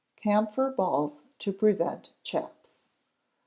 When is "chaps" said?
2.23-2.81